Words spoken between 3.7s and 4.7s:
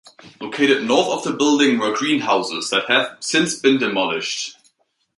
demolished.